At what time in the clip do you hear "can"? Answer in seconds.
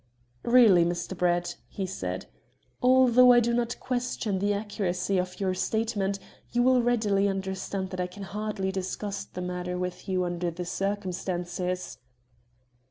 8.07-8.23